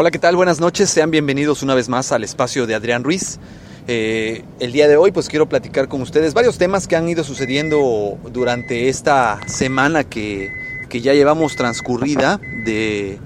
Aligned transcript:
Hola, 0.00 0.12
¿qué 0.12 0.20
tal? 0.20 0.36
Buenas 0.36 0.60
noches, 0.60 0.90
sean 0.90 1.10
bienvenidos 1.10 1.64
una 1.64 1.74
vez 1.74 1.88
más 1.88 2.12
al 2.12 2.22
espacio 2.22 2.68
de 2.68 2.76
Adrián 2.76 3.02
Ruiz. 3.02 3.40
Eh, 3.88 4.44
el 4.60 4.70
día 4.70 4.86
de 4.86 4.96
hoy 4.96 5.10
pues 5.10 5.28
quiero 5.28 5.48
platicar 5.48 5.88
con 5.88 6.02
ustedes 6.02 6.34
varios 6.34 6.56
temas 6.56 6.86
que 6.86 6.94
han 6.94 7.08
ido 7.08 7.24
sucediendo 7.24 8.16
durante 8.32 8.88
esta 8.88 9.40
semana 9.48 10.04
que, 10.04 10.52
que 10.88 11.00
ya 11.00 11.14
llevamos 11.14 11.56
transcurrida 11.56 12.40
de 12.64 13.18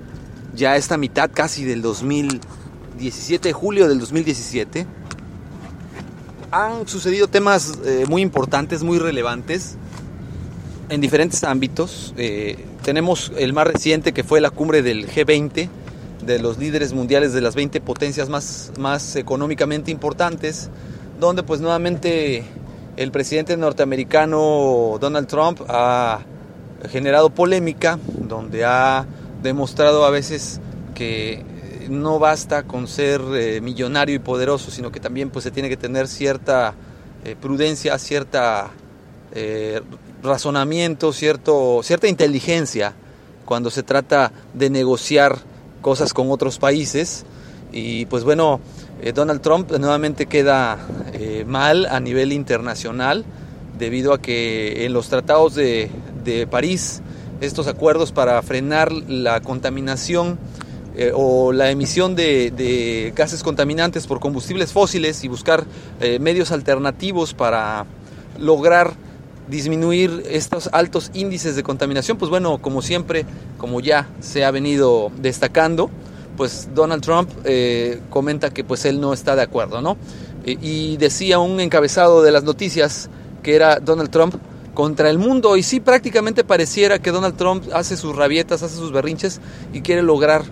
ya 0.54 0.77
esta 0.77 0.96
mitad 0.96 1.30
casi 1.30 1.62
del 1.66 1.82
2017, 1.82 3.48
de 3.48 3.52
julio 3.52 3.86
del 3.86 4.00
2017. 4.00 4.86
Han 6.52 6.88
sucedido 6.88 7.28
temas 7.28 7.80
eh, 7.84 8.06
muy 8.08 8.22
importantes, 8.22 8.82
muy 8.82 8.98
relevantes 8.98 9.76
en 10.88 11.02
diferentes 11.02 11.44
ámbitos. 11.44 12.14
Eh, 12.16 12.64
tenemos 12.82 13.30
el 13.36 13.52
más 13.52 13.66
reciente 13.66 14.14
que 14.14 14.24
fue 14.24 14.40
la 14.40 14.48
cumbre 14.48 14.80
del 14.80 15.06
G20, 15.06 15.68
de 16.24 16.38
los 16.38 16.59
líderes 16.59 16.92
mundiales 16.92 17.32
de 17.32 17.40
las 17.40 17.54
20 17.54 17.80
potencias 17.80 18.28
más, 18.28 18.72
más 18.78 19.16
económicamente 19.16 19.90
importantes, 19.90 20.70
donde 21.20 21.42
pues 21.42 21.60
nuevamente 21.60 22.44
el 22.96 23.10
presidente 23.10 23.56
norteamericano 23.56 24.98
Donald 25.00 25.27
Trump 25.27 25.60
ha 25.68 26.20
generado 26.88 27.30
polémica, 27.30 27.98
donde 28.06 28.64
ha 28.64 29.06
demostrado 29.42 30.04
a 30.04 30.10
veces 30.10 30.60
que 30.94 31.44
no 31.88 32.18
basta 32.18 32.62
con 32.64 32.86
ser 32.86 33.20
eh, 33.34 33.60
millonario 33.60 34.16
y 34.16 34.18
poderoso, 34.18 34.70
sino 34.70 34.91
que 34.92 35.00
también 35.00 35.30
pues 35.30 35.44
se 35.44 35.50
tiene 35.50 35.68
que 35.68 35.77
tener 35.77 36.08
cierta 36.08 36.74
eh, 37.24 37.36
prudencia, 37.41 37.98
cierta 37.98 38.70
eh, 39.32 39.80
razonamiento, 40.22 41.12
cierto, 41.12 41.80
cierta 41.82 42.08
inteligencia 42.08 42.94
cuando 43.44 43.70
se 43.70 43.82
trata 43.82 44.32
de 44.54 44.70
negociar 44.70 45.38
cosas 45.82 46.14
con 46.14 46.30
otros 46.30 46.59
países. 46.59 47.27
Y 47.72 48.06
pues 48.06 48.24
bueno, 48.24 48.60
eh, 49.02 49.12
Donald 49.12 49.42
Trump 49.42 49.70
nuevamente 49.72 50.27
queda 50.27 50.78
eh, 51.12 51.44
mal 51.47 51.86
a 51.86 52.00
nivel 52.00 52.33
internacional 52.33 53.25
debido 53.78 54.12
a 54.12 54.20
que 54.20 54.86
en 54.86 54.92
los 54.92 55.08
tratados 55.08 55.55
de, 55.55 55.91
de 56.25 56.47
París, 56.47 57.03
estos 57.41 57.66
acuerdos 57.66 58.12
para 58.12 58.41
frenar 58.42 58.92
la 58.92 59.41
contaminación 59.41 60.38
eh, 60.94 61.10
o 61.14 61.53
la 61.53 61.70
emisión 61.70 62.14
de, 62.14 62.50
de, 62.50 63.12
gases 63.16 63.42
contaminantes 63.42 64.06
por 64.06 64.20
combustibles 64.20 64.72
fósiles 64.72 65.25
y 65.25 65.28
buscar 65.28 65.64
medios 66.20 66.53
alternativos 66.53 67.34
para 67.34 67.86
lograr 68.38 68.92
disminuir 69.48 70.22
estos 70.28 70.68
altos 70.72 71.10
índices 71.14 71.56
de 71.56 71.62
contaminación, 71.62 72.16
pues 72.16 72.30
bueno, 72.30 72.58
como 72.58 72.82
siempre, 72.82 73.26
como 73.58 73.80
ya 73.80 74.08
se 74.20 74.44
ha 74.44 74.50
venido 74.50 75.10
destacando, 75.18 75.90
pues 76.36 76.70
Donald 76.74 77.02
Trump 77.02 77.30
eh, 77.44 78.00
comenta 78.10 78.50
que 78.50 78.64
pues 78.64 78.84
él 78.84 79.00
no 79.00 79.12
está 79.12 79.36
de 79.36 79.42
acuerdo, 79.42 79.80
¿no? 79.80 79.96
y 80.44 80.96
decía 80.96 81.38
un 81.38 81.60
encabezado 81.60 82.20
de 82.20 82.32
las 82.32 82.42
noticias 82.42 83.08
que 83.44 83.54
era 83.54 83.78
Donald 83.78 84.10
Trump 84.10 84.34
contra 84.74 85.10
el 85.10 85.18
mundo 85.18 85.56
y 85.56 85.62
sí 85.62 85.80
prácticamente 85.80 86.44
pareciera 86.44 86.98
que 86.98 87.10
Donald 87.10 87.36
Trump 87.36 87.64
hace 87.74 87.96
sus 87.96 88.16
rabietas, 88.16 88.62
hace 88.62 88.76
sus 88.76 88.92
berrinches 88.92 89.40
y 89.72 89.82
quiere 89.82 90.02
lograr 90.02 90.42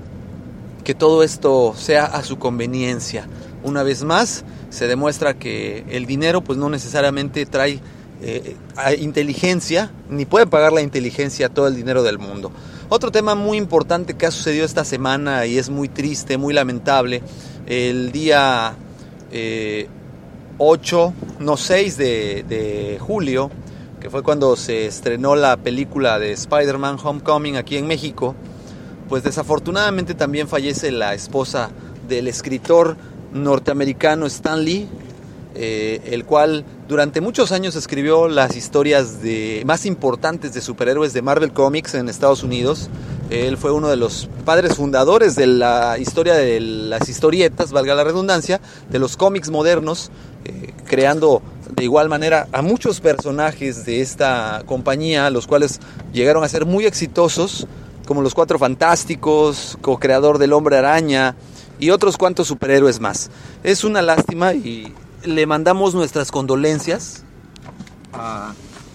que 0.84 0.94
todo 0.94 1.22
esto 1.22 1.74
sea 1.76 2.04
a 2.04 2.22
su 2.22 2.38
conveniencia. 2.38 3.26
Una 3.62 3.82
vez 3.82 4.04
más 4.04 4.44
se 4.70 4.86
demuestra 4.86 5.34
que 5.34 5.84
el 5.90 6.06
dinero 6.06 6.42
pues 6.42 6.58
no 6.58 6.68
necesariamente 6.68 7.46
trae 7.46 7.80
eh, 8.22 8.56
inteligencia, 8.98 9.90
ni 10.08 10.26
puede 10.26 10.46
pagar 10.46 10.72
la 10.72 10.82
inteligencia 10.82 11.48
todo 11.48 11.68
el 11.68 11.76
dinero 11.76 12.02
del 12.02 12.18
mundo. 12.18 12.52
Otro 12.88 13.12
tema 13.12 13.34
muy 13.34 13.56
importante 13.56 14.14
que 14.14 14.26
ha 14.26 14.30
sucedido 14.30 14.66
esta 14.66 14.84
semana 14.84 15.46
y 15.46 15.58
es 15.58 15.70
muy 15.70 15.88
triste, 15.88 16.36
muy 16.36 16.52
lamentable, 16.52 17.22
el 17.66 18.10
día 18.10 18.74
8, 19.30 19.32
eh, 19.32 19.88
no 21.38 21.56
6 21.56 21.96
de, 21.96 22.98
julio, 23.00 23.50
que 24.00 24.10
fue 24.10 24.22
cuando 24.22 24.56
se 24.56 24.86
estrenó 24.86 25.36
la 25.36 25.56
película 25.56 26.18
de 26.18 26.32
Spider-Man 26.32 26.98
Homecoming 27.02 27.56
aquí 27.56 27.76
en 27.76 27.86
México, 27.86 28.34
pues 29.08 29.22
desafortunadamente 29.22 30.14
también 30.14 30.48
fallece 30.48 30.90
la 30.90 31.14
esposa 31.14 31.70
del 32.08 32.26
escritor 32.26 32.96
norteamericano 33.32 34.26
Stan 34.26 34.64
Lee, 34.64 34.88
eh, 35.54 36.00
el 36.06 36.24
cual 36.24 36.64
durante 36.90 37.20
muchos 37.20 37.52
años 37.52 37.76
escribió 37.76 38.26
las 38.26 38.56
historias 38.56 39.22
de, 39.22 39.62
más 39.64 39.86
importantes 39.86 40.54
de 40.54 40.60
superhéroes 40.60 41.12
de 41.12 41.22
Marvel 41.22 41.52
Comics 41.52 41.94
en 41.94 42.08
Estados 42.08 42.42
Unidos. 42.42 42.90
Él 43.30 43.56
fue 43.56 43.70
uno 43.70 43.88
de 43.88 43.96
los 43.96 44.28
padres 44.44 44.74
fundadores 44.74 45.36
de 45.36 45.46
la 45.46 45.98
historia 46.00 46.34
de 46.34 46.58
las 46.58 47.08
historietas, 47.08 47.70
valga 47.70 47.94
la 47.94 48.02
redundancia, 48.02 48.60
de 48.88 48.98
los 48.98 49.16
cómics 49.16 49.50
modernos, 49.50 50.10
eh, 50.44 50.74
creando 50.84 51.42
de 51.76 51.84
igual 51.84 52.08
manera 52.08 52.48
a 52.50 52.60
muchos 52.60 53.00
personajes 53.00 53.86
de 53.86 54.00
esta 54.00 54.64
compañía, 54.66 55.30
los 55.30 55.46
cuales 55.46 55.78
llegaron 56.12 56.42
a 56.42 56.48
ser 56.48 56.66
muy 56.66 56.86
exitosos, 56.86 57.68
como 58.04 58.20
los 58.20 58.34
Cuatro 58.34 58.58
Fantásticos, 58.58 59.78
co-creador 59.80 60.38
del 60.38 60.52
Hombre 60.52 60.78
Araña 60.78 61.36
y 61.78 61.90
otros 61.90 62.16
cuantos 62.16 62.48
superhéroes 62.48 62.98
más. 62.98 63.30
Es 63.62 63.84
una 63.84 64.02
lástima 64.02 64.54
y 64.54 64.92
le 65.24 65.46
mandamos 65.46 65.94
nuestras 65.94 66.30
condolencias 66.30 67.24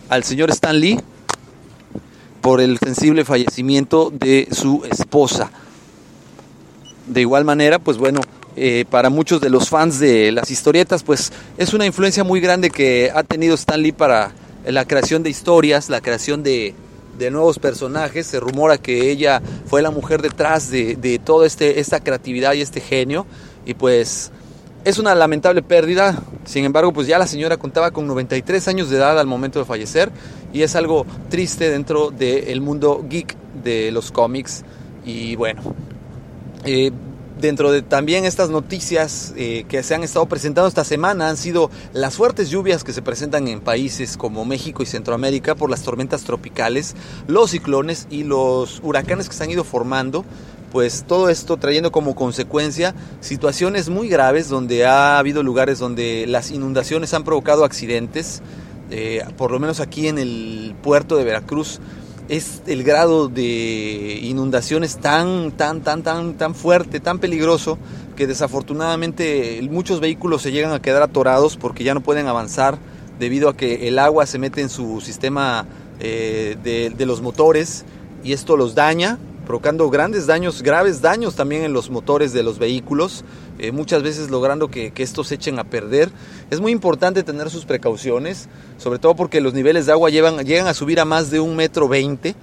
al 0.09 0.23
señor 0.23 0.51
Stan 0.51 0.79
Lee 0.79 0.99
por 2.41 2.61
el 2.61 2.77
sensible 2.77 3.25
fallecimiento 3.25 4.11
de 4.11 4.47
su 4.51 4.83
esposa. 4.89 5.51
De 7.07 7.21
igual 7.21 7.45
manera, 7.45 7.79
pues 7.79 7.97
bueno, 7.97 8.21
eh, 8.55 8.85
para 8.89 9.09
muchos 9.09 9.41
de 9.41 9.49
los 9.49 9.69
fans 9.69 9.99
de 9.99 10.31
las 10.31 10.49
historietas, 10.51 11.03
pues 11.03 11.31
es 11.57 11.73
una 11.73 11.85
influencia 11.85 12.23
muy 12.23 12.39
grande 12.39 12.69
que 12.69 13.11
ha 13.13 13.23
tenido 13.23 13.55
Stan 13.55 13.81
Lee 13.81 13.91
para 13.91 14.31
la 14.65 14.85
creación 14.85 15.23
de 15.23 15.29
historias, 15.29 15.89
la 15.89 16.01
creación 16.01 16.43
de, 16.43 16.73
nuevos 17.31 17.59
personajes. 17.59 18.27
Se 18.27 18.39
rumora 18.39 18.77
que 18.77 19.09
ella 19.09 19.41
fue 19.65 19.81
la 19.81 19.89
mujer 19.89 20.21
detrás 20.21 20.69
de, 20.69 20.95
de 20.95 21.17
toda 21.17 21.47
este, 21.47 21.79
esta 21.79 21.99
creatividad 21.99 22.53
y 22.53 22.61
este 22.61 22.81
genio. 22.81 23.25
Y 23.65 23.73
pues 23.73 24.31
es 24.85 24.99
una 24.99 25.15
lamentable 25.15 25.63
pérdida, 25.63 26.21
sin 26.45 26.63
embargo, 26.63 26.93
pues 26.93 27.07
ya 27.07 27.17
la 27.17 27.25
señora 27.25 27.57
contaba 27.57 27.89
con 27.89 28.05
93 28.05 28.67
años 28.67 28.89
de 28.91 28.97
edad 28.97 29.19
al 29.19 29.25
momento 29.25 29.57
de 29.57 29.65
fallecer 29.65 30.11
y 30.53 30.61
es 30.61 30.75
algo 30.75 31.07
triste 31.29 31.71
dentro 31.71 32.11
del 32.11 32.61
mundo 32.61 33.03
geek 33.09 33.35
de 33.63 33.91
los 33.91 34.11
cómics. 34.11 34.63
Y 35.03 35.35
bueno, 35.37 35.63
eh, 36.65 36.91
dentro 37.41 37.71
de 37.71 37.81
también 37.81 38.25
estas 38.25 38.51
noticias 38.51 39.33
eh, 39.37 39.65
que 39.67 39.81
se 39.81 39.95
han 39.95 40.03
estado 40.03 40.27
presentando 40.27 40.67
esta 40.67 40.83
semana 40.83 41.29
han 41.29 41.37
sido 41.37 41.71
las 41.93 42.13
fuertes 42.13 42.51
lluvias 42.51 42.83
que 42.83 42.93
se 42.93 43.01
presentan 43.01 43.47
en 43.47 43.61
países 43.61 44.17
como 44.17 44.45
México 44.45 44.83
y 44.83 44.85
Centroamérica 44.85 45.55
por 45.55 45.71
las 45.71 45.81
tormentas 45.81 46.25
tropicales, 46.25 46.95
los 47.25 47.49
ciclones 47.49 48.05
y 48.11 48.23
los 48.23 48.81
huracanes 48.83 49.29
que 49.29 49.35
se 49.35 49.43
han 49.43 49.49
ido 49.49 49.63
formando 49.63 50.25
pues 50.75 51.05
todo 51.07 51.29
esto 51.29 51.55
trayendo 51.55 51.89
como 51.93 52.15
consecuencia 52.15 52.93
situaciones 53.21 53.87
muy 53.87 54.09
graves 54.09 54.49
donde 54.49 54.85
ha 54.85 55.17
habido 55.17 55.41
lugares 55.41 55.79
donde 55.79 56.25
las 56.27 56.51
inundaciones 56.51 57.13
han 57.13 57.23
provocado 57.23 57.63
accidentes, 57.63 58.41
eh, 58.91 59.23
por 59.37 59.51
lo 59.51 59.59
menos 59.61 59.79
aquí 59.79 60.09
en 60.09 60.17
el 60.17 60.75
puerto 60.83 61.15
de 61.15 61.23
Veracruz. 61.23 61.79
Es 62.27 62.61
el 62.67 62.83
grado 62.83 63.29
de 63.29 64.19
inundaciones 64.21 64.97
tan, 64.97 65.53
tan, 65.53 65.79
tan, 65.79 66.03
tan, 66.03 66.33
tan 66.33 66.53
fuerte, 66.53 66.99
tan 66.99 67.19
peligroso, 67.19 67.77
que 68.17 68.27
desafortunadamente 68.27 69.65
muchos 69.71 70.01
vehículos 70.01 70.41
se 70.41 70.51
llegan 70.51 70.73
a 70.73 70.81
quedar 70.81 71.03
atorados 71.03 71.55
porque 71.55 71.85
ya 71.85 71.93
no 71.93 72.01
pueden 72.01 72.27
avanzar 72.27 72.77
debido 73.17 73.47
a 73.47 73.55
que 73.55 73.87
el 73.87 73.97
agua 73.97 74.25
se 74.25 74.39
mete 74.39 74.59
en 74.59 74.67
su 74.67 74.99
sistema 74.99 75.67
eh, 76.01 76.57
de, 76.61 76.89
de 76.89 77.05
los 77.05 77.21
motores 77.21 77.85
y 78.25 78.33
esto 78.33 78.57
los 78.57 78.75
daña 78.75 79.19
provocando 79.45 79.89
grandes 79.89 80.27
daños, 80.27 80.61
graves 80.61 81.01
daños 81.01 81.35
también 81.35 81.63
en 81.63 81.73
los 81.73 81.89
motores 81.89 82.33
de 82.33 82.43
los 82.43 82.59
vehículos, 82.59 83.23
eh, 83.59 83.71
muchas 83.71 84.03
veces 84.03 84.29
logrando 84.29 84.69
que, 84.69 84.91
estos 84.97 85.27
se 85.27 85.35
echen 85.35 85.59
a 85.59 85.63
perder. 85.63 86.11
Es 86.49 86.59
muy 86.59 86.71
importante 86.71 87.23
tener 87.23 87.49
sus 87.49 87.65
precauciones, 87.65 88.49
sobre 88.77 88.99
todo 88.99 89.15
porque 89.15 89.41
los 89.41 89.53
niveles 89.53 89.85
de 89.85 89.91
agua 89.91 90.09
llegan 90.09 90.67
a 90.67 90.73
subir 90.73 90.99
a 90.99 91.05
más 91.05 91.29
de 91.29 91.39
un 91.39 91.55
metro 91.55 91.87
veinte. 91.87 92.35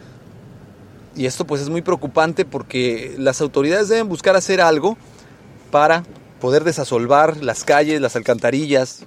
Y 1.14 1.26
esto 1.26 1.46
pues 1.46 1.60
es 1.60 1.68
muy 1.68 1.82
preocupante 1.82 2.44
porque 2.44 3.14
las 3.18 3.40
autoridades 3.40 3.88
deben 3.88 4.08
buscar 4.08 4.34
hacer 4.36 4.60
algo 4.60 4.96
para 5.70 6.04
poder 6.40 6.64
desasolvar 6.64 7.36
las 7.42 7.64
calles, 7.64 8.00
las 8.00 8.16
alcantarillas 8.16 9.06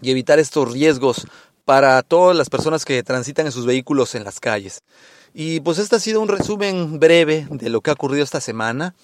y 0.00 0.10
evitar 0.10 0.38
estos 0.38 0.72
riesgos 0.72 1.26
para 1.64 2.02
todas 2.02 2.36
las 2.36 2.50
personas 2.50 2.84
que 2.84 3.02
transitan 3.02 3.46
en 3.46 3.52
sus 3.52 3.66
vehículos 3.66 4.14
en 4.14 4.24
las 4.24 4.40
calles. 4.40 4.82
Y 5.34 5.60
pues 5.60 5.78
este 5.78 5.96
ha 5.96 6.00
sido 6.00 6.20
un 6.20 6.28
resumen 6.28 7.00
breve 7.00 7.46
de 7.50 7.70
lo 7.70 7.80
que 7.80 7.90
ha 7.90 7.94
ocurrido 7.94 8.22
esta 8.22 8.40
semana. 8.40 8.94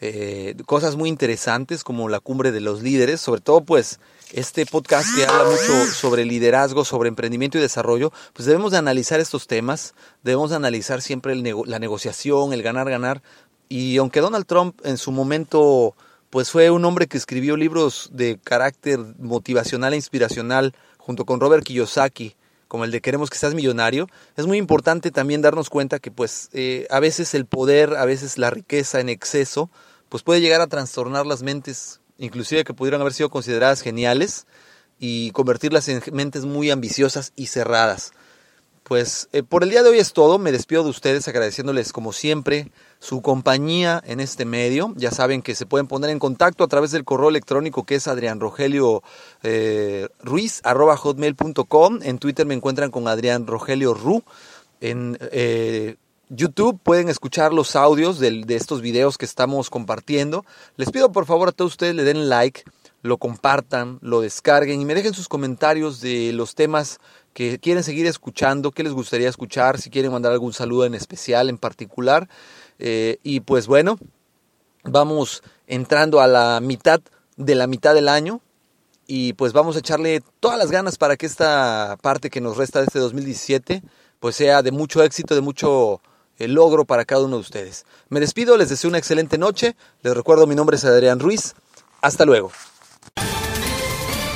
Eh, 0.00 0.56
cosas 0.66 0.96
muy 0.96 1.08
interesantes 1.08 1.84
como 1.84 2.08
la 2.08 2.18
cumbre 2.18 2.50
de 2.50 2.60
los 2.60 2.82
líderes, 2.82 3.20
sobre 3.20 3.40
todo 3.40 3.60
pues 3.60 4.00
este 4.32 4.66
podcast 4.66 5.06
que 5.14 5.24
habla 5.24 5.44
mucho 5.44 5.86
sobre 5.86 6.24
liderazgo, 6.24 6.84
sobre 6.84 7.08
emprendimiento 7.08 7.56
y 7.56 7.60
desarrollo, 7.60 8.12
pues 8.32 8.46
debemos 8.46 8.72
de 8.72 8.78
analizar 8.78 9.20
estos 9.20 9.46
temas, 9.46 9.94
debemos 10.24 10.50
de 10.50 10.56
analizar 10.56 11.02
siempre 11.02 11.36
la 11.36 11.78
negociación, 11.78 12.52
el 12.52 12.64
ganar, 12.64 12.90
ganar, 12.90 13.22
Y 13.68 13.96
aunque 13.98 14.20
Donald 14.20 14.46
Trump 14.46 14.80
en 14.84 14.98
su 14.98 15.12
momento 15.12 15.94
pues 16.30 16.50
fue 16.50 16.70
un 16.70 16.84
hombre 16.84 17.06
que 17.06 17.18
escribió 17.18 17.56
libros 17.56 18.08
de 18.10 18.40
carácter 18.42 18.98
motivacional 19.18 19.92
e 19.92 19.96
inspiracional 19.96 20.74
junto 20.96 21.26
con 21.26 21.40
Robert 21.40 21.62
Kiyosaki, 21.62 22.34
como 22.72 22.86
el 22.86 22.90
de 22.90 23.02
Queremos 23.02 23.28
que 23.28 23.36
seas 23.36 23.52
millonario, 23.52 24.08
es 24.34 24.46
muy 24.46 24.56
importante 24.56 25.10
también 25.10 25.42
darnos 25.42 25.68
cuenta 25.68 25.98
que 25.98 26.10
pues 26.10 26.48
eh, 26.54 26.86
a 26.88 27.00
veces 27.00 27.34
el 27.34 27.44
poder, 27.44 27.96
a 27.96 28.06
veces 28.06 28.38
la 28.38 28.48
riqueza 28.48 28.98
en 28.98 29.10
exceso, 29.10 29.68
pues 30.08 30.22
puede 30.22 30.40
llegar 30.40 30.62
a 30.62 30.66
trastornar 30.68 31.26
las 31.26 31.42
mentes, 31.42 32.00
inclusive 32.16 32.64
que 32.64 32.72
pudieran 32.72 33.02
haber 33.02 33.12
sido 33.12 33.28
consideradas 33.28 33.82
geniales, 33.82 34.46
y 34.98 35.32
convertirlas 35.32 35.86
en 35.88 36.00
mentes 36.12 36.46
muy 36.46 36.70
ambiciosas 36.70 37.34
y 37.36 37.48
cerradas. 37.48 38.14
Pues 38.82 39.28
eh, 39.32 39.42
por 39.44 39.62
el 39.62 39.70
día 39.70 39.82
de 39.82 39.90
hoy 39.90 39.98
es 39.98 40.12
todo, 40.12 40.38
me 40.38 40.50
despido 40.50 40.82
de 40.82 40.90
ustedes 40.90 41.28
agradeciéndoles 41.28 41.92
como 41.92 42.12
siempre 42.12 42.72
su 42.98 43.22
compañía 43.22 44.02
en 44.04 44.18
este 44.18 44.44
medio. 44.44 44.92
Ya 44.96 45.12
saben 45.12 45.40
que 45.40 45.54
se 45.54 45.66
pueden 45.66 45.86
poner 45.86 46.10
en 46.10 46.18
contacto 46.18 46.64
a 46.64 46.68
través 46.68 46.90
del 46.90 47.04
correo 47.04 47.28
electrónico 47.28 47.84
que 47.84 47.94
es 47.94 48.08
Adrián 48.08 48.40
Rogelio 48.40 49.02
eh. 49.44 50.08
En 52.02 52.18
Twitter 52.18 52.46
me 52.46 52.54
encuentran 52.54 52.90
con 52.90 53.06
Adrián 53.06 53.46
Rogelio 53.46 53.94
Ru. 53.94 54.24
En 54.80 55.16
eh, 55.20 55.96
YouTube 56.28 56.80
pueden 56.82 57.08
escuchar 57.08 57.52
los 57.52 57.76
audios 57.76 58.18
de, 58.18 58.44
de 58.44 58.56
estos 58.56 58.80
videos 58.80 59.16
que 59.16 59.26
estamos 59.26 59.70
compartiendo. 59.70 60.44
Les 60.76 60.90
pido 60.90 61.12
por 61.12 61.26
favor 61.26 61.50
a 61.50 61.52
todos 61.52 61.72
ustedes 61.72 61.94
le 61.94 62.02
den 62.02 62.28
like, 62.28 62.64
lo 63.02 63.18
compartan, 63.18 63.98
lo 64.00 64.20
descarguen 64.20 64.80
y 64.80 64.84
me 64.84 64.94
dejen 64.94 65.14
sus 65.14 65.28
comentarios 65.28 66.00
de 66.00 66.32
los 66.32 66.54
temas 66.54 66.98
que 67.32 67.58
quieren 67.58 67.82
seguir 67.82 68.06
escuchando, 68.06 68.70
qué 68.70 68.82
les 68.82 68.92
gustaría 68.92 69.28
escuchar, 69.28 69.80
si 69.80 69.90
quieren 69.90 70.12
mandar 70.12 70.32
algún 70.32 70.52
saludo 70.52 70.84
en 70.84 70.94
especial, 70.94 71.48
en 71.48 71.58
particular. 71.58 72.28
Eh, 72.78 73.18
y 73.22 73.40
pues 73.40 73.66
bueno, 73.66 73.98
vamos 74.84 75.42
entrando 75.66 76.20
a 76.20 76.26
la 76.26 76.60
mitad 76.60 77.00
de 77.36 77.54
la 77.54 77.66
mitad 77.66 77.94
del 77.94 78.08
año 78.08 78.40
y 79.06 79.32
pues 79.34 79.52
vamos 79.52 79.76
a 79.76 79.80
echarle 79.80 80.22
todas 80.40 80.58
las 80.58 80.70
ganas 80.70 80.98
para 80.98 81.16
que 81.16 81.26
esta 81.26 81.96
parte 82.02 82.30
que 82.30 82.40
nos 82.40 82.56
resta 82.56 82.80
de 82.80 82.86
este 82.86 82.98
2017 82.98 83.82
pues 84.20 84.36
sea 84.36 84.62
de 84.62 84.70
mucho 84.70 85.02
éxito, 85.02 85.34
de 85.34 85.40
mucho 85.40 86.00
eh, 86.38 86.46
logro 86.46 86.84
para 86.84 87.04
cada 87.04 87.24
uno 87.24 87.36
de 87.36 87.40
ustedes. 87.40 87.86
Me 88.08 88.20
despido, 88.20 88.56
les 88.56 88.68
deseo 88.68 88.88
una 88.88 88.98
excelente 88.98 89.36
noche, 89.38 89.74
les 90.02 90.14
recuerdo 90.14 90.46
mi 90.46 90.54
nombre 90.54 90.76
es 90.76 90.84
Adrián 90.84 91.18
Ruiz, 91.18 91.54
hasta 92.00 92.24
luego. 92.24 92.52